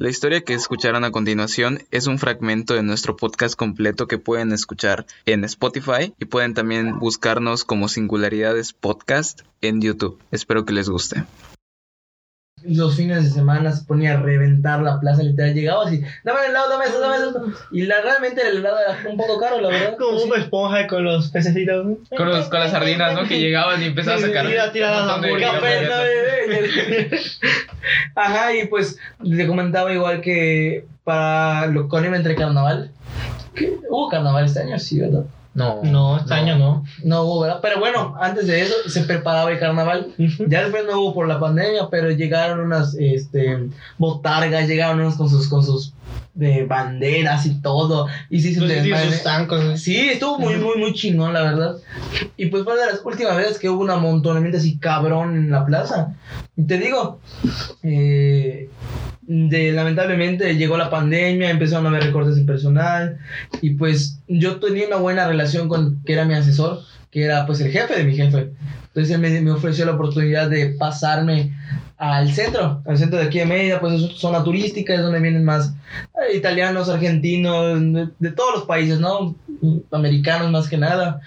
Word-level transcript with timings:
La 0.00 0.08
historia 0.08 0.40
que 0.40 0.54
escucharán 0.54 1.04
a 1.04 1.10
continuación 1.10 1.82
es 1.90 2.06
un 2.06 2.18
fragmento 2.18 2.72
de 2.72 2.82
nuestro 2.82 3.16
podcast 3.16 3.54
completo 3.54 4.08
que 4.08 4.16
pueden 4.16 4.50
escuchar 4.50 5.04
en 5.26 5.44
Spotify 5.44 6.14
y 6.18 6.24
pueden 6.24 6.54
también 6.54 6.98
buscarnos 6.98 7.66
como 7.66 7.86
Singularidades 7.86 8.72
Podcast 8.72 9.42
en 9.60 9.82
YouTube. 9.82 10.18
Espero 10.30 10.64
que 10.64 10.72
les 10.72 10.88
guste 10.88 11.26
los 12.62 12.96
fines 12.96 13.24
de 13.24 13.30
semana 13.30 13.72
se 13.72 13.84
ponía 13.84 14.14
a 14.14 14.20
reventar 14.20 14.82
la 14.82 15.00
plaza, 15.00 15.22
literal, 15.22 15.54
llegaba 15.54 15.86
así, 15.86 16.02
dame 16.24 16.40
el 16.44 16.50
helado, 16.50 16.68
dame 16.70 16.84
eso, 16.86 17.00
dame 17.00 17.16
eso. 17.16 17.44
Y 17.70 17.82
la, 17.82 18.02
realmente 18.02 18.46
el 18.46 18.58
helado 18.58 18.78
era 18.78 18.98
un 19.08 19.16
poco 19.16 19.38
caro, 19.38 19.60
la 19.60 19.68
verdad. 19.68 19.96
Como 19.98 20.12
pues, 20.12 20.24
una 20.24 20.36
esponja 20.36 20.86
con 20.86 21.04
los 21.04 21.30
pececitos. 21.30 21.98
Con, 22.16 22.28
los, 22.28 22.48
con 22.48 22.60
las 22.60 22.70
sardinas, 22.70 23.14
¿no? 23.14 23.26
Que 23.26 23.40
llegaban 23.40 23.82
y 23.82 23.86
empezaban 23.86 24.22
a 24.22 24.26
sacar. 24.26 24.46
Tira, 24.46 24.72
tira. 24.72 25.20
Ajá, 28.14 28.54
y 28.54 28.66
pues 28.66 28.98
le 29.22 29.46
comentaba 29.46 29.92
igual 29.92 30.20
que 30.20 30.86
para 31.04 31.66
lo 31.66 31.88
con 31.88 32.04
entre 32.04 32.34
carnaval. 32.34 32.90
¿Hubo 33.88 34.08
carnaval 34.08 34.44
este 34.44 34.60
año? 34.60 34.78
Sí, 34.78 35.00
¿verdad? 35.00 35.24
No. 35.52 35.82
No, 35.82 36.18
este 36.18 36.32
año 36.32 36.56
no. 36.56 36.84
No 37.02 37.22
hubo, 37.22 37.40
¿verdad? 37.40 37.58
Pero 37.60 37.80
bueno, 37.80 38.14
antes 38.20 38.46
de 38.46 38.60
eso 38.60 38.74
se 38.86 39.02
preparaba 39.02 39.50
el 39.50 39.58
carnaval. 39.58 40.14
Ya 40.46 40.62
después 40.62 40.84
no 40.86 41.00
hubo 41.00 41.14
por 41.14 41.28
la 41.28 41.40
pandemia, 41.40 41.88
pero 41.90 42.10
llegaron 42.10 42.60
unas 42.60 42.94
este, 42.94 43.68
botargas, 43.98 44.68
llegaron 44.68 45.00
unos 45.00 45.16
con 45.16 45.28
sus, 45.28 45.48
con 45.48 45.64
sus 45.64 45.92
de 46.34 46.64
banderas 46.64 47.46
y 47.46 47.60
todo. 47.60 48.06
Y 48.28 48.40
sí, 48.40 48.54
se 48.54 48.60
sus 48.60 49.80
Sí, 49.80 50.10
estuvo 50.10 50.38
muy, 50.38 50.56
muy, 50.56 50.78
muy 50.78 50.94
chingón, 50.94 51.32
la 51.32 51.42
verdad. 51.42 51.76
Y 52.36 52.46
pues 52.46 52.64
fue 52.64 52.78
de 52.78 52.86
las 52.86 53.04
últimas 53.04 53.36
veces 53.36 53.58
que 53.58 53.68
hubo 53.68 53.82
un 53.82 53.90
amontonamiento 53.90 54.58
así 54.58 54.78
cabrón 54.78 55.36
en 55.36 55.50
la 55.50 55.66
plaza. 55.66 56.14
Y 56.56 56.62
te 56.62 56.78
digo, 56.78 57.18
eh, 57.82 58.70
de, 59.30 59.70
lamentablemente 59.70 60.56
llegó 60.56 60.76
la 60.76 60.90
pandemia, 60.90 61.50
empezaron 61.50 61.86
a 61.86 61.90
haber 61.90 62.02
recortes 62.02 62.34
de 62.34 62.42
personal 62.42 63.18
y 63.60 63.70
pues 63.70 64.18
yo 64.26 64.56
tenía 64.58 64.88
una 64.88 64.96
buena 64.96 65.28
relación 65.28 65.68
con 65.68 66.02
que 66.02 66.14
era 66.14 66.24
mi 66.24 66.34
asesor, 66.34 66.80
que 67.12 67.22
era 67.22 67.46
pues 67.46 67.60
el 67.60 67.70
jefe 67.70 67.96
de 67.96 68.04
mi 68.04 68.16
jefe. 68.16 68.50
Entonces 68.88 69.14
él 69.14 69.20
me, 69.20 69.40
me 69.40 69.52
ofreció 69.52 69.84
la 69.84 69.92
oportunidad 69.92 70.50
de 70.50 70.70
pasarme 70.70 71.52
al 71.96 72.32
centro, 72.32 72.82
al 72.86 72.98
centro 72.98 73.20
de 73.20 73.26
aquí 73.26 73.38
de 73.38 73.46
Mérida, 73.46 73.78
pues 73.78 74.02
es 74.02 74.18
zona 74.18 74.42
turística, 74.42 74.94
es 74.94 75.02
donde 75.02 75.20
vienen 75.20 75.44
más 75.44 75.74
eh, 76.14 76.36
italianos, 76.36 76.88
argentinos, 76.88 77.80
de, 78.18 78.32
todos 78.32 78.54
los 78.54 78.64
países, 78.64 78.98
¿no? 78.98 79.36
Americanos 79.92 80.50
más 80.50 80.68
que 80.68 80.76
nada. 80.78 81.20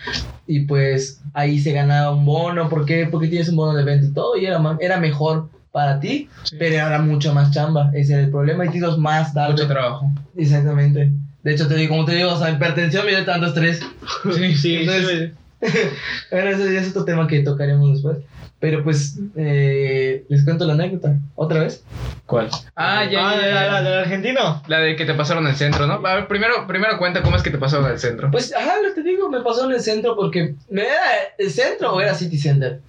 Y 0.46 0.62
pues 0.62 1.22
ahí 1.34 1.58
se 1.60 1.72
ganaba 1.72 2.12
un 2.12 2.26
bono, 2.26 2.68
¿por 2.68 2.86
qué? 2.86 3.08
Porque 3.10 3.30
tienes 3.30 3.48
un 3.48 3.56
bono 3.56 3.78
de 3.78 3.86
venta 3.86 4.08
y 4.08 4.14
todo, 4.14 4.36
y 4.36 4.46
era, 4.46 4.60
era 4.82 4.98
mejor 4.98 5.48
para 5.74 6.00
ti, 6.00 6.30
pero 6.60 6.84
ahora 6.84 7.00
mucho 7.00 7.34
más 7.34 7.52
chamba. 7.52 7.90
Ese 7.94 8.14
es 8.14 8.26
el 8.26 8.30
problema 8.30 8.64
y 8.64 8.70
tienes 8.70 8.96
más 8.96 9.34
darle. 9.34 9.56
Mucho 9.56 9.68
trabajo. 9.68 10.12
Exactamente. 10.38 11.12
De 11.42 11.52
hecho, 11.52 11.68
te 11.68 11.76
digo, 11.76 11.96
como 11.96 12.06
te 12.06 12.14
digo, 12.14 12.32
o 12.32 12.38
sea, 12.38 12.52
hipertensión 12.52 13.04
me 13.06 13.12
dio 13.12 13.26
tanto 13.26 13.48
estrés. 13.48 13.82
Sí, 14.36 14.56
sí. 14.56 14.76
Entonces, 14.76 15.32
bueno, 16.32 16.50
ese 16.52 16.74
ya 16.74 16.80
es 16.80 16.92
otro 16.92 17.06
tema 17.06 17.28
que 17.28 17.42
tocaremos 17.42 17.92
después. 17.92 18.20
Pero 18.60 18.84
pues, 18.84 19.20
eh, 19.36 20.24
les 20.30 20.46
cuento 20.46 20.66
la 20.66 20.74
anécdota. 20.74 21.18
¿Otra 21.34 21.62
vez? 21.62 21.84
¿Cuál? 22.28 22.50
Ah, 22.76 23.04
ya, 23.12 23.32
ah, 23.32 23.36
ya, 23.36 23.48
ya, 23.48 23.72
la 23.72 23.82
del 23.82 24.00
argentino. 24.00 24.64
La 24.68 24.80
de 24.80 24.96
que 24.96 25.06
te 25.06 25.16
pasaron 25.16 25.48
el 25.48 25.56
centro, 25.56 25.88
¿no? 25.88 25.96
A 26.06 26.16
ver, 26.16 26.28
primero, 26.28 26.68
primero 26.68 27.00
cuenta 27.00 27.24
cómo 27.24 27.36
es 27.36 27.42
que 27.42 27.50
te 27.50 27.58
pasaron 27.58 27.92
el 27.92 28.00
centro. 28.00 28.30
Pues, 28.30 28.54
ajá, 28.56 28.76
lo 28.80 28.94
te 28.94 29.02
digo, 29.02 29.28
me 29.28 29.42
pasó 29.42 29.66
en 29.66 29.72
el 29.72 29.82
centro 29.82 30.16
porque. 30.16 30.54
¿Me 30.70 30.84
era 30.84 31.02
el 31.38 31.50
centro 31.50 31.96
o 31.96 32.00
era 32.00 32.14
City 32.14 32.38
Center? 32.38 32.80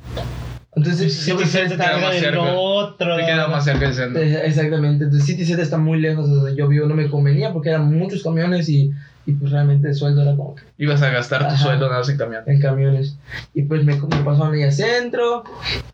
Entonces, 0.77 1.15
City 1.15 1.45
Center 1.45 1.81
está 1.81 1.99
más 1.99 2.17
cerca. 2.17 2.53
Otro. 2.55 3.17
Te 3.17 3.25
queda 3.25 3.49
más 3.49 3.65
cerca 3.65 3.87
el 3.87 3.95
centro. 3.95 4.21
Eh, 4.21 4.47
exactamente. 4.47 5.05
Entonces, 5.05 5.27
City 5.27 5.45
Center 5.45 5.65
está 5.65 5.79
muy 5.79 6.01
lejos 6.01 6.29
de 6.29 6.35
donde 6.35 6.57
yo 6.57 6.69
vivo. 6.69 6.87
No 6.87 6.95
me 6.95 7.09
convenía 7.09 7.53
porque 7.53 7.71
eran 7.71 7.93
muchos 7.97 8.23
camiones 8.23 8.69
y, 8.69 8.93
y 9.27 9.33
pues 9.33 9.53
realmente 9.53 9.89
el 9.89 9.95
sueldo 9.95 10.23
era 10.23 10.35
como 10.35 10.57
que. 10.57 10.63
Ibas 10.79 11.03
a 11.03 11.11
gastar 11.11 11.49
tu 11.49 11.57
sueldo 11.57 11.87
nada 11.87 12.01
más 12.01 12.09
en 12.09 12.17
camiones. 12.17 12.49
En 12.49 12.61
camiones. 12.61 13.19
Y 13.55 13.63
pues 13.63 13.85
me, 13.85 13.95
me 13.95 14.25
pasó 14.25 14.45
a 14.45 14.51
mí 14.51 14.63
al 14.63 14.73
centro. 14.73 15.45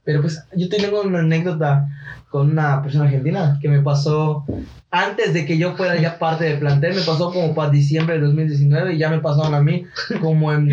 Pero 0.04 0.22
pues 0.22 0.42
yo 0.56 0.68
tengo 0.68 1.02
una 1.02 1.20
anécdota 1.20 1.86
con 2.30 2.50
una 2.50 2.80
persona 2.80 3.04
argentina 3.04 3.58
que 3.60 3.68
me 3.68 3.80
pasó 3.80 4.44
antes 4.92 5.34
de 5.34 5.44
que 5.44 5.58
yo 5.58 5.76
fuera 5.76 5.96
ya 5.96 6.18
parte 6.18 6.44
del 6.44 6.58
plantel. 6.58 6.94
Me 6.94 7.02
pasó 7.02 7.32
como 7.32 7.54
para 7.54 7.70
diciembre 7.70 8.14
de 8.14 8.26
2019 8.26 8.94
y 8.94 8.98
ya 8.98 9.10
me 9.10 9.18
pasaron 9.18 9.54
a 9.54 9.60
mí 9.60 9.84
como 10.20 10.52
en 10.52 10.70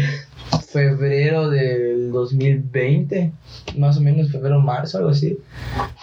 febrero 0.70 1.50
del 1.50 2.12
2020, 2.12 3.32
más 3.78 3.98
o 3.98 4.02
menos 4.02 4.32
febrero, 4.32 4.60
marzo, 4.60 4.98
algo 4.98 5.12
así. 5.12 5.38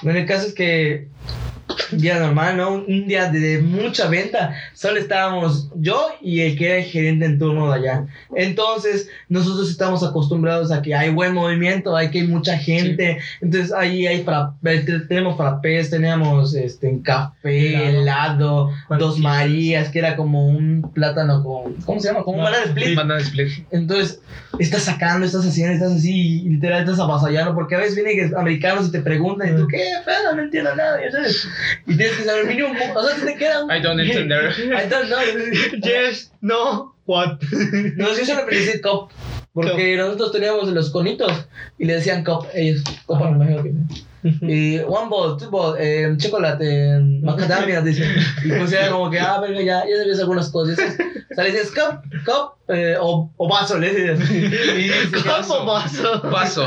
Bueno, 0.02 0.19
el 0.19 0.26
caso 0.26 0.47
es 0.47 0.54
que 0.54 1.08
día 1.93 2.19
normal, 2.19 2.56
¿no? 2.56 2.75
Un 2.75 3.06
día 3.06 3.31
de 3.31 3.61
mucha 3.61 4.09
venta. 4.09 4.55
Solo 4.75 4.99
estábamos 4.99 5.71
yo 5.77 6.09
y 6.21 6.41
el 6.41 6.56
que 6.56 6.67
era 6.67 6.77
el 6.78 6.84
gerente 6.84 7.25
en 7.25 7.39
turno 7.39 7.71
de 7.71 7.78
allá. 7.78 8.06
Entonces, 8.34 9.09
nosotros 9.28 9.71
estamos 9.71 10.03
acostumbrados 10.03 10.71
a 10.71 10.83
que 10.83 10.95
hay 10.95 11.11
buen 11.11 11.34
movimiento, 11.34 11.97
hay 11.97 12.11
que 12.11 12.21
hay 12.21 12.27
mucha 12.27 12.56
gente. 12.59 13.19
Entonces, 13.41 13.72
ahí 13.72 14.06
hay 14.06 14.25
tenemos 15.09 15.37
frappés, 15.37 15.91
teníamos 15.91 16.55
este, 16.55 17.00
café, 17.03 17.91
helado, 17.91 18.71
dos 18.99 19.19
Marías, 19.19 19.89
que 19.91 19.99
era 19.99 20.16
como 20.16 20.47
un 20.47 20.91
plátano 20.95 21.43
con. 21.43 21.75
¿Cómo 21.84 22.01
se 22.01 22.09
llama? 22.09 22.25
Como 22.25 22.39
un 22.39 22.45
banana 22.45 22.65
split. 22.65 22.97
Banana 22.97 23.21
split. 23.21 23.51
Entonces, 23.71 24.21
estás 24.59 24.83
sacando, 24.83 25.27
estás 25.27 25.47
haciendo, 25.47 25.75
estás 25.75 25.93
así, 25.93 26.43
y 26.45 26.49
literal 26.49 26.83
estás 26.83 27.01
avasallando, 27.01 27.55
porque 27.55 27.75
a 27.75 27.78
veces 27.78 27.95
vienen 27.95 28.34
americanos 28.37 28.89
y 28.89 28.93
te 28.93 29.01
preguntan, 29.01 29.55
y 29.55 29.56
tú, 29.56 29.66
¿qué? 29.69 29.83
no 30.34 30.43
entiendo 30.43 30.75
nada, 30.75 30.99
¿sabes? 31.11 31.49
Y 31.86 31.96
tienes 31.96 32.16
que 32.16 32.24
saber 32.24 32.46
mínimo, 32.46 32.70
o 32.94 33.02
sea, 33.02 33.16
te 33.24 33.36
queda 33.36 33.64
I 33.76 33.80
don't 33.80 34.00
entender. 34.00 34.52
I 34.58 34.88
don't 34.88 35.08
know. 35.08 35.20
Yes, 35.82 36.32
no, 36.40 36.94
what? 37.06 37.40
No, 37.96 38.16
yo 38.16 38.24
solo 38.24 38.46
decir 38.46 38.80
cop. 38.80 39.10
Porque 39.52 39.96
nosotros 39.96 40.32
teníamos 40.32 40.68
los 40.68 40.90
conitos 40.90 41.32
y 41.78 41.84
le 41.84 41.94
decían 41.94 42.24
cop, 42.24 42.46
ellos, 42.54 42.82
copa, 43.06 43.30
me 43.30 43.36
imagino 43.36 43.62
que. 43.62 43.72
Y 44.24 44.78
one 44.78 45.10
ball, 45.10 45.36
two 45.36 45.50
ball, 45.50 45.76
eh, 45.78 46.14
chocolate, 46.16 46.98
macadamia, 47.22 47.82
dice. 47.82 48.06
Y 48.42 48.48
pues 48.52 48.72
era 48.72 48.90
como 48.90 49.10
que, 49.10 49.20
ah, 49.20 49.38
verga, 49.38 49.60
ya, 49.60 49.84
ya 49.86 49.96
sabías 49.98 50.20
algunas 50.20 50.48
cosas. 50.50 50.78
O 50.78 51.34
sea, 51.34 51.44
le 51.44 51.50
dices 51.52 51.70
cup, 51.70 52.02
cup, 52.24 52.54
eh, 52.68 52.96
o, 52.98 53.30
o 53.36 53.48
vaso, 53.48 53.78
le 53.78 53.90
dices. 53.90 54.30
Y 54.78 55.12
cup 55.12 55.50
o 55.50 55.66
vaso. 55.66 56.22
Vaso. 56.22 56.66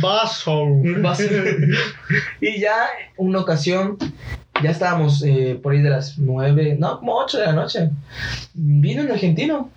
Vaso. 0.00 0.66
Vaso. 1.02 1.24
Y 2.40 2.58
ya, 2.58 2.86
una 3.18 3.40
ocasión, 3.40 3.98
ya 4.62 4.70
estábamos 4.70 5.22
eh, 5.24 5.58
por 5.62 5.72
ahí 5.72 5.82
de 5.82 5.90
las 5.90 6.18
nueve, 6.18 6.76
no, 6.78 6.98
como 6.98 7.16
ocho 7.16 7.38
de 7.38 7.46
la 7.46 7.52
noche. 7.52 7.90
Vino 8.54 9.02
un 9.02 9.10
argentino. 9.10 9.70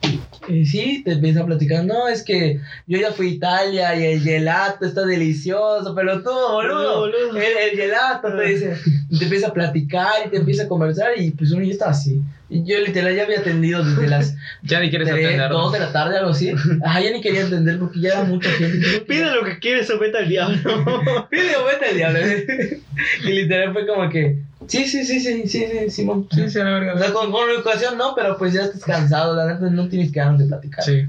Y 0.48 0.66
sí, 0.66 1.02
te 1.04 1.14
empieza 1.14 1.42
a 1.42 1.46
platicar, 1.46 1.86
no, 1.86 2.08
es 2.08 2.24
que 2.24 2.60
yo 2.86 3.00
ya 3.00 3.12
fui 3.12 3.28
a 3.28 3.32
Italia 3.32 3.96
y 3.96 4.14
el 4.14 4.22
gelato 4.22 4.86
está 4.86 5.04
delicioso, 5.06 5.96
pero 5.96 6.22
tú, 6.22 6.30
boludo, 6.30 7.08
El, 7.08 7.36
el, 7.36 7.78
gelato, 7.78 8.36
te 8.36 8.44
dice, 8.44 8.78
te 9.18 9.24
empieza 9.24 9.48
a 9.48 9.54
platicar 9.54 10.28
y 10.28 10.30
te 10.30 10.38
empieza 10.38 10.64
a 10.64 10.68
conversar 10.68 11.12
y 11.18 11.32
pues 11.32 11.52
uno 11.52 11.64
ya 11.64 11.72
está 11.72 11.90
así. 11.90 12.22
Y 12.48 12.64
yo 12.64 12.80
literal 12.80 13.16
ya 13.16 13.24
había 13.24 13.40
atendido 13.40 13.84
desde 13.84 14.08
las 14.08 14.36
ya 14.64 14.80
ni 14.80 14.90
quieres 14.90 15.10
3, 15.10 15.50
2 15.50 15.72
de 15.72 15.80
la 15.80 15.92
tarde, 15.92 16.18
algo 16.18 16.32
así. 16.32 16.54
Ajá, 16.84 17.02
ya 17.02 17.12
ni 17.12 17.22
quería 17.22 17.46
atender 17.46 17.80
porque 17.80 18.00
ya 18.00 18.10
era 18.10 18.24
mucha 18.24 18.50
gente. 18.52 19.02
Pide 19.08 19.32
lo 19.32 19.44
que 19.44 19.58
quieres 19.60 19.90
o 19.90 20.00
vete 20.00 20.20
al 20.20 20.30
diablo. 20.30 21.28
Pide 21.30 21.56
o 21.56 21.66
vete 21.66 21.86
al 21.90 21.96
diablo. 21.96 22.20
y 23.24 23.28
literal 23.28 23.74
fue 23.74 23.88
como 23.88 24.10
que, 24.10 24.40
sí, 24.68 24.86
sí, 24.86 25.06
sí, 25.06 25.20
sí, 25.20 25.48
sí, 25.48 25.66
sí, 25.66 25.90
Simón. 25.90 26.28
Sí, 26.32 26.50
sí, 26.50 26.58
la 26.60 26.66
verdad. 26.66 26.96
O 26.96 27.00
sea, 27.00 27.14
con, 27.14 27.32
con 27.32 27.50
educación 27.50 27.98
no, 27.98 28.14
pero 28.16 28.38
pues 28.38 28.54
ya 28.54 28.64
estás 28.64 28.84
cansado, 28.84 29.36
la 29.36 29.54
neta 29.54 29.70
no 29.70 29.88
tienes 29.88 30.12
ganas 30.12 30.40
de 30.40 30.46
platicar. 30.46 30.84
Sí. 30.84 31.06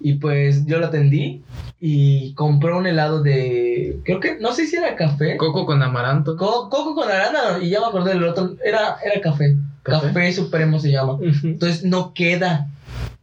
Y 0.00 0.14
pues 0.14 0.66
yo 0.66 0.78
lo 0.78 0.86
atendí 0.86 1.42
y 1.80 2.32
compró 2.34 2.78
un 2.78 2.86
helado 2.86 3.22
de, 3.22 3.98
creo 4.04 4.20
que, 4.20 4.38
no 4.38 4.52
sé 4.52 4.66
si 4.66 4.76
era 4.76 4.96
café. 4.96 5.36
Coco 5.36 5.66
con 5.66 5.82
amaranto. 5.82 6.36
coco 6.36 6.94
con 6.94 7.10
arándano, 7.10 7.60
y 7.60 7.70
ya 7.70 7.80
me 7.80 7.86
acordé 7.86 8.14
del 8.14 8.24
otro, 8.24 8.56
era, 8.64 8.96
era 9.04 9.20
café. 9.20 9.56
Café, 9.82 10.32
supremo 10.32 10.78
se 10.80 10.90
llama. 10.90 11.18
Entonces 11.42 11.84
no 11.84 12.14
queda 12.14 12.68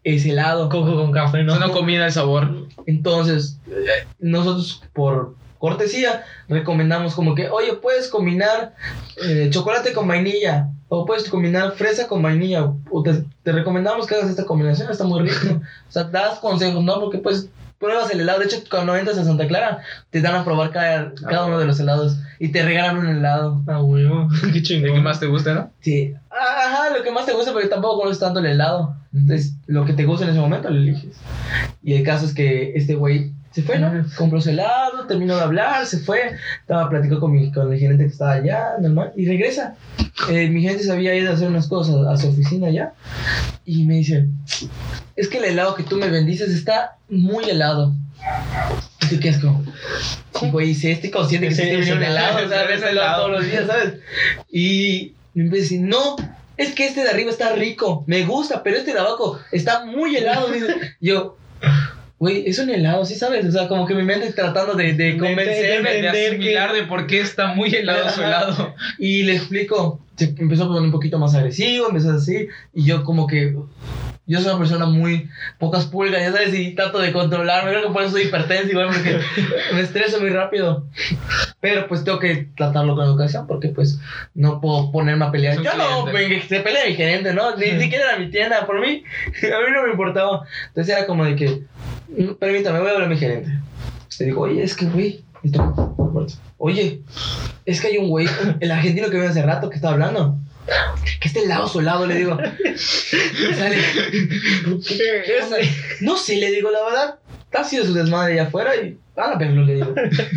ese 0.04 0.30
helado. 0.30 0.70
Coco 0.70 0.96
con 0.96 1.12
café, 1.12 1.44
¿no? 1.44 1.58
No 1.60 1.72
combina 1.72 2.06
el 2.06 2.12
sabor. 2.12 2.68
Entonces, 2.86 3.60
nosotros 4.20 4.84
por 4.94 5.36
cortesía 5.62 6.24
recomendamos 6.50 7.14
como 7.14 7.36
que, 7.36 7.48
oye, 7.50 7.74
puedes 7.74 8.10
combinar 8.10 8.74
eh, 9.24 9.48
chocolate 9.52 9.94
con 9.94 10.08
vainilla. 10.08 10.70
O 10.90 11.06
puedes 11.06 11.30
combinar 11.30 11.72
fresa 11.74 12.08
con 12.08 12.22
vainilla. 12.22 12.74
O 12.90 13.04
te, 13.04 13.24
te 13.44 13.52
recomendamos 13.54 14.08
que 14.08 14.16
hagas 14.16 14.30
esta 14.30 14.44
combinación, 14.44 14.92
está 14.92 15.06
muy 15.06 15.22
rico. 15.22 15.62
o 15.88 15.92
sea, 15.92 16.04
das 16.04 16.40
consejos, 16.40 16.84
¿no? 16.84 17.00
Porque 17.00 17.20
pues 17.20 17.48
pruebas 17.78 18.12
el 18.12 18.22
helado. 18.22 18.40
De 18.40 18.46
hecho, 18.46 18.58
cuando 18.70 18.96
entras 18.98 19.18
a 19.18 19.24
Santa 19.24 19.48
Clara, 19.48 19.82
te 20.10 20.20
dan 20.20 20.36
a 20.36 20.44
probar 20.44 20.72
cada, 20.72 21.14
cada 21.14 21.46
uno 21.46 21.60
de 21.60 21.66
los 21.66 21.80
helados 21.80 22.18
y 22.40 22.50
te 22.50 22.64
regalan 22.64 22.98
un 22.98 23.08
helado. 23.08 23.62
Ah, 23.68 23.82
huevo. 23.82 24.28
Qué 24.54 24.62
chingón. 24.64 24.90
¿El 24.90 24.96
que 24.96 25.02
más 25.02 25.20
te 25.20 25.28
gusta, 25.28 25.54
no? 25.54 25.72
Sí. 25.80 26.14
Ajá, 26.30 26.90
lo 26.98 27.04
que 27.04 27.12
más 27.12 27.26
te 27.26 27.34
gusta, 27.34 27.54
porque 27.54 27.68
tampoco 27.68 28.02
conoces 28.02 28.20
tanto 28.20 28.40
el 28.40 28.48
helado. 28.48 28.96
Entonces, 29.14 29.54
lo 29.68 29.86
que 29.86 29.94
te 29.94 30.06
gusta 30.06 30.26
en 30.26 30.32
ese 30.32 30.40
momento 30.40 30.70
lo 30.70 30.76
eliges. 30.76 31.18
Y 31.84 31.94
el 31.94 32.04
caso 32.04 32.26
es 32.26 32.34
que 32.34 32.74
este 32.76 32.96
güey 32.96 33.32
Se 33.52 33.64
fue, 33.64 33.80
¿no? 33.80 33.92
Compró 34.18 34.40
su 34.40 34.50
helado, 34.50 35.06
terminó 35.08 35.36
de 35.36 35.42
hablar, 35.42 35.86
se 35.86 36.00
fue. 36.00 36.36
Estaba 36.62 36.90
platicando 36.90 37.20
con, 37.20 37.34
mi, 37.34 37.52
con 37.52 37.72
el 37.72 37.80
gerente 37.80 38.06
que 38.06 38.12
estaba 38.12 38.34
allá, 38.34 38.76
normal, 38.80 39.12
y 39.16 39.26
regresa. 39.26 39.76
Eh, 40.30 40.48
mi 40.48 40.62
gerente 40.62 40.84
se 40.84 40.92
había 40.92 41.16
ido 41.16 41.32
a 41.32 41.34
hacer 41.34 41.50
unas 41.50 41.68
cosas 41.68 41.96
a 42.08 42.16
su 42.18 42.30
oficina 42.30 42.68
allá. 42.68 42.94
Y 43.66 43.86
me 43.86 43.96
dice, 43.96 44.28
es 45.16 45.28
que 45.28 45.40
el 45.40 45.46
helado 45.46 45.76
que 45.76 45.84
tú 45.84 45.98
me 45.98 46.10
bendices 46.10 46.50
está 46.50 46.98
muy 47.10 47.50
helado. 47.50 47.94
¿Y 49.02 49.08
tú 49.08 49.20
qué 49.20 49.38
como? 49.40 49.64
Sí, 50.40 50.50
güey, 50.50 50.74
sí, 50.74 50.92
estoy 50.92 51.12
consciente 51.12 51.50
que 51.50 51.56
te 51.56 51.80
ese 51.80 51.94
un 51.94 52.04
helado, 52.04 52.46
o 52.46 52.50
sea, 52.50 52.64
ves 52.64 52.82
helado. 52.82 53.26
todos 53.26 53.40
los 53.40 53.52
días, 53.52 53.68
¿sabes? 53.68 53.96
Y 54.50 55.14
me 55.34 55.44
empieza 55.44 55.62
a 55.62 55.64
decir, 55.64 55.82
no, 55.82 56.16
es 56.58 56.74
que 56.74 56.88
este 56.88 57.04
de 57.04 57.10
arriba 57.10 57.32
está 57.32 57.54
rico, 57.54 58.04
me 58.08 58.24
gusta, 58.26 58.64
pero 58.64 58.78
este 58.78 58.94
de 58.94 59.00
abajo 59.00 59.40
está 59.52 59.86
muy 59.86 60.16
helado. 60.16 60.52
Dice. 60.52 60.68
Yo, 61.02 61.38
güey, 62.22 62.44
es 62.46 62.60
un 62.60 62.70
helado, 62.70 63.04
¿sí 63.04 63.16
sabes? 63.16 63.44
O 63.48 63.52
sea, 63.52 63.68
como 63.68 63.88
que 63.88 63.96
mi 63.96 64.04
mente 64.04 64.32
tratando 64.32 64.76
de, 64.76 64.94
de 64.94 65.14
De- 65.14 65.18
convencerme. 65.18 65.90
de- 65.90 66.02
De 66.02 66.08
Entender 66.08 66.28
asimilar 66.30 66.74
de 66.74 66.84
por 66.84 67.08
qué 67.08 67.20
está 67.20 67.48
muy 67.56 67.74
helado 67.74 68.08
su 68.12 68.22
helado. 68.22 68.76
Y 69.00 69.24
le 69.24 69.38
explico, 69.38 70.00
se 70.16 70.26
empezó 70.38 70.66
a 70.66 70.68
poner 70.68 70.84
un 70.84 70.92
poquito 70.92 71.18
más 71.18 71.34
agresivo, 71.34 71.88
empezó 71.90 72.12
así, 72.12 72.48
y 72.76 72.86
yo 72.86 73.04
como 73.04 73.26
que, 73.26 73.56
yo 74.28 74.40
soy 74.40 74.50
una 74.52 74.60
persona 74.60 74.86
muy 74.86 75.30
pocas 75.58 75.88
pulgas, 75.88 76.22
ya 76.22 76.32
sabes, 76.32 76.54
y 76.54 76.76
trato 76.76 77.00
de 77.00 77.12
controlarme, 77.12 77.72
creo 77.72 77.88
que 77.88 77.94
por 77.94 78.04
eso 78.04 78.12
soy 78.12 78.22
hipertenso, 78.24 78.70
igual, 78.70 78.90
porque 78.90 79.18
me 79.74 79.82
estreso 79.82 80.20
muy 80.22 80.30
rápido. 80.30 80.86
Pero 81.60 81.88
pues 81.88 82.04
tengo 82.04 82.20
que 82.20 82.50
tratarlo 82.56 82.96
con 82.96 83.04
educación, 83.06 83.48
porque 83.48 83.70
pues 83.70 84.00
no 84.36 84.62
puedo 84.62 84.92
ponerme 84.92 85.26
a 85.26 85.32
pelear. 85.32 85.56
Es 85.56 85.64
Yo 85.64 85.72
no, 85.76 86.06
me, 86.06 86.40
se 86.44 86.60
pelea 86.60 86.86
mi 86.88 86.94
gerente, 86.94 87.34
¿no? 87.34 87.56
Ni 87.56 87.66
siquiera 87.82 88.10
era 88.12 88.20
mi 88.20 88.30
tienda, 88.30 88.66
por 88.68 88.80
mí, 88.80 89.04
a 89.42 89.60
mí 89.68 89.74
no 89.74 89.84
me 89.86 89.90
importaba. 89.92 90.46
Entonces 90.68 90.96
era 90.96 91.08
como 91.08 91.26
de 91.26 91.36
que, 91.36 91.48
"Mm, 91.50 91.91
permítame, 92.40 92.80
voy 92.80 92.88
a 92.88 92.92
hablar 92.92 93.08
a 93.08 93.10
mi 93.10 93.18
gerente. 93.18 93.50
Le 94.20 94.26
digo, 94.26 94.42
oye, 94.42 94.64
es 94.64 94.76
que, 94.76 94.86
güey. 94.86 95.24
Oye, 96.58 97.02
es 97.66 97.82
que 97.82 97.88
hay 97.88 97.98
un 97.98 98.10
güey, 98.10 98.28
el 98.60 98.72
argentino 98.72 99.10
que 99.10 99.18
vino 99.18 99.30
hace 99.30 99.42
rato 99.42 99.70
que 99.70 99.78
está 99.78 99.90
hablando. 99.90 100.38
Que 101.20 101.28
esté 101.28 101.48
lado 101.48 101.68
su 101.68 101.82
lado, 101.82 102.06
le 102.06 102.16
digo. 102.16 102.38
Sale. 102.78 103.78
¿Qué? 104.88 105.24
No 106.02 106.18
sé, 106.18 106.38
le 106.38 106.52
digo, 106.52 106.70
la 106.70 106.84
verdad. 106.84 107.20
Ha 107.54 107.64
sido 107.64 107.86
su 107.86 107.94
desmadre 107.94 108.34
allá 108.34 108.44
afuera 108.44 108.76
y 108.76 108.98
van 109.16 109.34
a 109.34 109.36
verlo, 109.38 109.64
le 109.64 109.76
digo. 109.76 109.94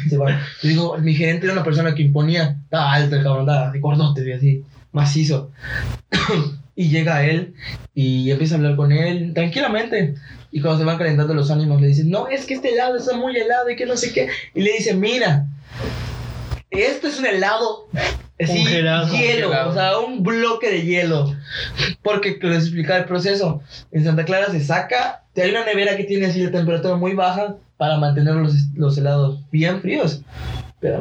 Se. 0.09 0.17
Le 0.17 0.69
digo, 0.69 0.99
mi 0.99 1.15
gerente 1.15 1.47
era 1.47 1.53
una 1.53 1.63
persona 1.63 1.95
que 1.95 2.03
imponía. 2.03 2.57
Estaba 2.65 2.93
alto 2.93 3.17
el 3.17 3.23
cabrón, 3.23 3.49
estaba 3.49 3.71
de 3.71 3.81
gordote, 3.81 4.29
y 4.29 4.33
así, 4.33 4.65
macizo. 4.93 5.53
y 6.77 6.89
llega 6.89 7.25
él 7.25 7.55
y 7.95 8.31
empieza 8.31 8.55
a 8.55 8.59
hablar 8.59 8.77
con 8.77 8.93
él 8.93 9.33
tranquilamente. 9.35 10.15
Y 10.55 10.61
cuando 10.61 10.79
se 10.79 10.85
van 10.85 10.99
calentando 10.99 11.35
los 11.35 11.51
ánimos, 11.51 11.81
le 11.81 11.89
dicen, 11.89 12.09
no, 12.09 12.29
es 12.29 12.47
que 12.47 12.55
este 12.55 12.73
helado 12.73 12.97
está 12.97 13.17
muy 13.17 13.37
helado 13.37 13.69
y 13.71 13.75
que 13.75 13.87
no 13.87 13.97
sé 13.97 14.13
qué. 14.13 14.29
Y 14.55 14.61
le 14.63 14.71
dice, 14.75 14.95
mira, 14.95 15.49
esto 16.71 17.09
es 17.09 17.19
un 17.19 17.27
helado 17.27 17.89
así, 18.41 18.63
Congelado. 18.63 19.09
hielo, 19.09 19.49
Congelado. 19.49 19.71
o 19.71 19.75
sea, 19.75 19.99
un 19.99 20.23
bloque 20.23 20.71
de 20.71 20.83
hielo. 20.83 21.35
Porque 22.05 22.39
que 22.39 22.47
les 22.47 22.63
explicar 22.63 23.01
el 23.01 23.07
proceso. 23.07 23.63
En 23.91 24.05
Santa 24.05 24.25
Clara 24.25 24.49
se 24.53 24.61
saca, 24.65 25.25
hay 25.37 25.51
una 25.51 25.65
nevera 25.65 25.97
que 25.97 26.05
tiene 26.05 26.27
así 26.27 26.41
la 26.41 26.53
temperatura 26.53 26.95
muy 26.95 27.15
baja 27.15 27.57
para 27.77 27.99
mantener 27.99 28.37
los, 28.37 28.55
los 28.77 28.97
helados 28.97 29.41
bien 29.51 29.81
fríos. 29.81 30.23
Pero 30.79 31.01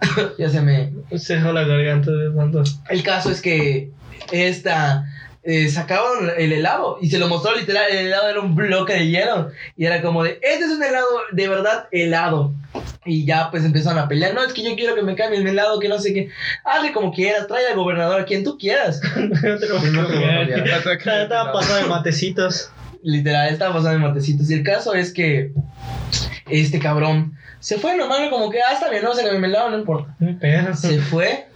ya 0.38 0.50
se 0.50 0.60
me, 0.60 0.92
Se 1.16 1.36
dejó 1.36 1.52
la 1.52 1.64
garganta 1.64 2.10
de 2.10 2.36
tanto. 2.36 2.64
el 2.90 3.02
caso 3.02 3.30
es 3.30 3.40
que 3.40 3.92
esta 4.30 5.06
eh, 5.42 5.68
sacaban 5.68 6.30
el 6.36 6.52
helado 6.52 6.98
y 7.00 7.08
se 7.08 7.18
lo 7.18 7.28
mostró 7.28 7.54
literal. 7.54 7.90
El 7.90 8.06
helado 8.06 8.28
era 8.28 8.40
un 8.40 8.54
bloque 8.54 8.92
de 8.92 9.08
hielo 9.08 9.50
y 9.76 9.86
era 9.86 10.02
como 10.02 10.22
de: 10.22 10.38
Este 10.42 10.64
es 10.64 10.70
un 10.70 10.82
helado 10.82 11.06
de 11.32 11.48
verdad 11.48 11.88
helado. 11.92 12.52
Y 13.04 13.24
ya 13.24 13.50
pues 13.50 13.64
empezaron 13.64 13.98
a 13.98 14.08
pelear. 14.08 14.34
No, 14.34 14.44
es 14.44 14.52
que 14.52 14.62
yo 14.62 14.74
quiero 14.76 14.94
que 14.94 15.02
me 15.02 15.16
cambien 15.16 15.42
el 15.42 15.48
helado, 15.48 15.80
que 15.80 15.88
no 15.88 15.98
sé 15.98 16.12
qué. 16.12 16.30
Hazle 16.64 16.92
como 16.92 17.12
quieras, 17.12 17.46
trae 17.46 17.66
al 17.66 17.76
gobernador 17.76 18.20
a 18.20 18.24
quien 18.26 18.44
tú 18.44 18.58
quieras. 18.58 19.00
Estaba 21.22 21.52
pasando 21.52 21.76
de 21.76 21.84
matecitos. 21.88 22.70
Literal, 23.02 23.48
estaba 23.48 23.74
pasando 23.74 23.96
en 23.96 24.02
matecitos. 24.02 24.50
Y 24.50 24.54
el 24.54 24.62
caso 24.62 24.94
es 24.94 25.12
que 25.12 25.52
este 26.50 26.78
cabrón 26.78 27.38
se 27.60 27.78
fue 27.78 27.96
normal, 27.96 28.28
como 28.30 28.50
que, 28.50 28.58
ah, 28.60 28.72
está 28.72 28.90
bien, 28.90 29.02
no 29.02 29.14
se 29.14 29.26
el 29.26 29.42
helado, 29.42 29.70
no 29.70 29.78
importa. 29.78 30.14
Se 30.74 30.98
fue. 30.98 31.46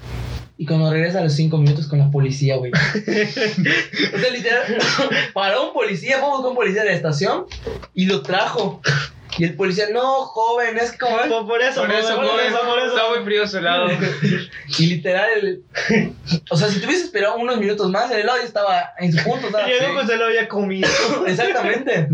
Y 0.56 0.66
cuando 0.66 0.90
regresa 0.90 1.18
a 1.18 1.24
los 1.24 1.32
cinco 1.32 1.58
minutos 1.58 1.88
con 1.88 1.98
la 1.98 2.10
policía, 2.10 2.56
güey. 2.56 2.70
o 2.74 4.18
sea, 4.18 4.30
literal, 4.30 4.62
paró 5.34 5.68
un 5.68 5.72
policía, 5.72 6.18
fue 6.18 6.28
a 6.28 6.30
buscar 6.30 6.50
un 6.50 6.56
policía 6.56 6.82
de 6.84 6.90
la 6.90 6.94
estación 6.96 7.46
y 7.92 8.06
lo 8.06 8.22
trajo. 8.22 8.80
Y 9.36 9.42
el 9.42 9.54
policía, 9.56 9.86
no, 9.92 10.26
joven, 10.26 10.78
es 10.78 10.92
que 10.92 10.98
como... 10.98 11.16
Por, 11.16 11.46
por 11.48 11.60
eso, 11.60 11.80
Por 11.80 11.90
eso, 11.90 12.14
por 12.14 12.24
eso, 12.40 12.58
por 12.64 12.78
eso. 12.78 12.96
Está 12.96 13.08
muy 13.12 13.24
frío 13.24 13.48
su 13.48 13.58
helado. 13.58 13.88
Y 14.78 14.86
literal, 14.86 15.28
el- 15.42 15.62
o 16.50 16.56
sea, 16.56 16.68
si 16.68 16.78
te 16.78 16.86
hubieses 16.86 17.06
esperado 17.06 17.36
unos 17.36 17.58
minutos 17.58 17.90
más, 17.90 18.10
el 18.12 18.20
helado 18.20 18.38
ya 18.38 18.44
estaba 18.44 18.92
en 18.98 19.12
su 19.12 19.24
punto, 19.24 19.50
¿sabes? 19.50 19.66
Llegó 19.80 19.94
pues 19.94 20.06
se 20.06 20.16
lo 20.16 20.26
había 20.26 20.48
comido. 20.48 20.88
Exactamente. 21.26 22.08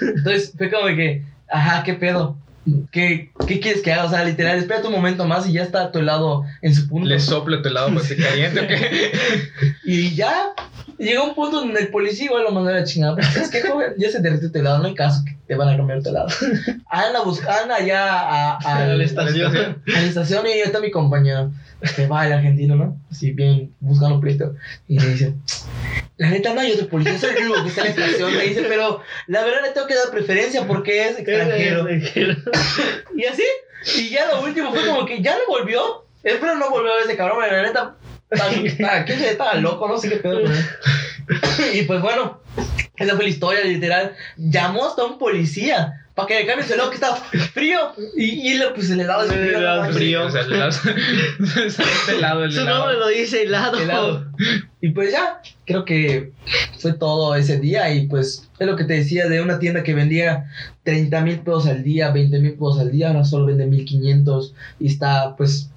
Entonces 0.00 0.54
fue 0.56 0.70
como 0.70 0.86
de 0.86 0.96
que, 0.96 1.22
ajá, 1.50 1.82
¿qué 1.84 1.92
pedo? 1.92 2.38
¿Qué, 2.90 3.30
¿Qué 3.46 3.60
quieres 3.60 3.82
que 3.82 3.92
haga? 3.92 4.04
O 4.04 4.10
sea, 4.10 4.24
literal, 4.24 4.58
espérate 4.58 4.88
un 4.88 4.94
momento 4.94 5.24
más 5.24 5.48
y 5.48 5.52
ya 5.52 5.62
está 5.62 5.92
tu 5.92 6.00
helado 6.00 6.44
en 6.62 6.74
su 6.74 6.88
punto. 6.88 7.08
Le 7.08 7.20
soplo 7.20 7.62
tu 7.62 7.68
helado 7.68 7.88
para 7.88 8.00
que 8.00 8.06
se 8.06 8.16
caliente. 8.16 9.12
Y 9.84 10.14
ya 10.14 10.52
llegó 10.98 11.24
un 11.24 11.34
punto 11.34 11.60
donde 11.60 11.80
el 11.80 11.88
policía 11.88 12.26
igual 12.26 12.44
lo 12.44 12.52
mandó 12.52 12.70
a 12.70 12.74
la 12.74 12.84
chingada. 12.84 13.16
Es 13.20 13.50
que 13.50 13.62
joven, 13.62 13.94
ya 13.98 14.10
se 14.10 14.20
derritió 14.20 14.50
tu 14.50 14.58
helado, 14.58 14.78
no 14.78 14.86
hay 14.86 14.94
caso 14.94 15.22
que 15.24 15.36
te 15.46 15.54
van 15.54 15.68
a 15.68 15.76
cambiar 15.76 16.02
tu 16.02 16.10
helado. 16.10 16.28
Anda, 16.90 17.80
ya 17.84 18.20
a, 18.20 18.56
a, 18.56 18.76
A 18.82 18.86
la 18.86 19.04
estación. 19.04 19.54
a 19.56 19.76
la 19.86 20.02
estación 20.02 20.46
y 20.46 20.50
ahí 20.50 20.60
está 20.60 20.80
mi 20.80 20.90
compañero. 20.90 21.50
Que 21.94 22.06
va 22.06 22.26
el 22.26 22.32
argentino, 22.32 22.74
¿no? 22.74 22.96
Así 23.10 23.32
bien, 23.32 23.72
buscando 23.80 24.18
pleito. 24.20 24.54
Y 24.88 24.98
le 24.98 25.10
dice, 25.10 25.34
la 26.16 26.30
neta 26.30 26.54
no 26.54 26.60
hay 26.60 26.72
otro 26.72 26.88
policía, 26.88 27.18
soy 27.18 27.36
el 27.36 27.44
único 27.44 27.62
que 27.64 27.68
está 27.68 27.82
en 27.82 27.86
la 27.88 28.06
estación. 28.06 28.32
Le 28.38 28.48
dice, 28.48 28.62
pero 28.66 29.02
la 29.26 29.44
verdad 29.44 29.60
le 29.62 29.70
tengo 29.72 29.86
que 29.86 29.94
dar 29.94 30.10
preferencia 30.10 30.66
porque 30.66 31.08
es 31.08 31.18
extranjero. 31.18 31.86
Y 33.14 33.24
así, 33.24 33.44
y 33.98 34.10
ya 34.10 34.26
lo 34.26 34.42
último 34.42 34.72
fue 34.72 34.86
como 34.86 35.04
que 35.06 35.22
ya 35.22 35.32
no 35.36 35.46
volvió. 35.48 36.04
Espero 36.22 36.56
no 36.56 36.70
volvió 36.70 36.92
a 36.92 36.96
ver 36.96 37.04
ese 37.04 37.16
cabrón, 37.16 37.38
pero 37.42 37.56
la 37.56 37.68
neta, 37.68 37.94
¿qué 38.30 39.16
se 39.16 39.30
estaba 39.30 39.54
loco? 39.54 39.88
No 39.88 39.98
sé 39.98 40.08
qué 40.08 40.16
pedo. 40.16 40.40
Y 41.74 41.82
pues 41.82 42.00
bueno, 42.00 42.38
esa 42.96 43.16
fue 43.16 43.24
la 43.24 43.30
historia, 43.30 43.64
literal. 43.64 44.14
Llamó 44.36 44.86
hasta 44.86 45.04
un 45.04 45.18
policía 45.18 46.05
para 46.16 46.26
que 46.28 46.34
le 46.40 46.46
cambie 46.46 46.66
su 46.66 46.72
helado 46.74 46.88
que 46.90 46.94
estaba 46.96 47.16
frío. 47.52 47.78
Y, 48.16 48.24
y 48.50 48.54
le, 48.58 48.70
pues 48.70 48.90
el 48.90 49.00
helado 49.00 49.24
es 49.24 49.30
El 49.30 49.38
frío. 49.38 49.58
helado 49.58 49.82
no 49.84 49.90
es 49.90 49.96
frío. 49.96 50.26
O 50.26 50.30
sea, 50.30 50.40
el 50.40 50.52
helado. 50.52 50.76
Helado, 52.08 52.44
el 52.44 52.52
Su 52.52 52.60
helado. 52.62 52.78
nombre 52.78 52.96
lo 52.98 53.08
dice 53.08 53.42
helado. 53.42 53.78
helado. 53.78 54.26
Y 54.80 54.90
pues 54.90 55.12
ya, 55.12 55.40
creo 55.66 55.84
que 55.84 56.32
fue 56.78 56.92
todo 56.94 57.34
ese 57.34 57.58
día. 57.60 57.92
Y 57.92 58.06
pues 58.06 58.48
es 58.58 58.66
lo 58.66 58.76
que 58.76 58.84
te 58.84 58.94
decía 58.94 59.28
de 59.28 59.40
una 59.42 59.58
tienda 59.58 59.82
que 59.82 59.94
vendía 59.94 60.46
30 60.84 61.20
mil 61.20 61.38
pesos 61.40 61.66
al 61.66 61.82
día, 61.82 62.10
20 62.10 62.38
mil 62.40 62.52
pesos 62.52 62.78
al 62.80 62.90
día, 62.92 63.08
ahora 63.08 63.24
solo 63.24 63.46
vende 63.46 63.66
1500. 63.66 64.54
Y 64.80 64.86
está, 64.86 65.34
pues, 65.36 65.70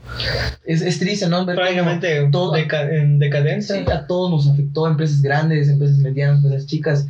es, 0.66 0.82
es 0.82 1.00
triste, 1.00 1.28
¿no? 1.28 1.46
Ver 1.46 1.56
Prácticamente 1.58 2.30
todo- 2.32 2.54
deca- 2.54 2.90
en 2.90 3.20
decadencia. 3.20 3.76
Sí, 3.76 3.92
a 3.92 4.08
todos 4.08 4.32
nos 4.32 4.48
afectó, 4.54 4.88
empresas 4.88 5.22
grandes, 5.22 5.68
empresas 5.68 5.98
medianas, 5.98 6.44
empresas 6.44 6.68
chicas. 6.68 7.08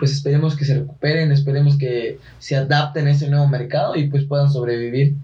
Pues 0.00 0.12
esperemos 0.12 0.56
que 0.56 0.64
se 0.64 0.74
recuperen, 0.74 1.30
esperemos 1.30 1.78
que 1.78 2.18
se 2.40 2.56
adapten 2.56 3.06
a 3.06 3.12
ese 3.12 3.28
nuevo 3.28 3.46
mercado 3.46 3.94
y 3.94 4.08
pues 4.08 4.24
puedan 4.24 4.50
sobrevivir. 4.50 5.14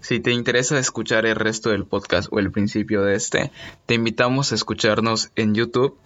Si 0.00 0.20
te 0.20 0.30
interesa 0.30 0.78
escuchar 0.78 1.26
el 1.26 1.36
resto 1.36 1.70
del 1.70 1.84
podcast 1.84 2.28
o 2.30 2.38
el 2.38 2.52
principio 2.52 3.02
de 3.02 3.16
este, 3.16 3.50
te 3.86 3.94
invitamos 3.94 4.52
a 4.52 4.54
escucharnos 4.54 5.30
en 5.34 5.54
YouTube 5.54 5.98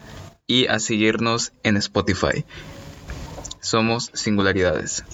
y 0.47 0.66
a 0.66 0.78
seguirnos 0.78 1.52
en 1.62 1.76
Spotify. 1.76 2.44
Somos 3.61 4.11
Singularidades. 4.14 5.04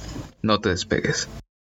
No 0.41 0.61
te 0.61 0.69
despegues. 0.69 1.29